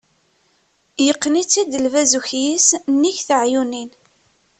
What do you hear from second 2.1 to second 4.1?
ukyis, nnig teɛyunin.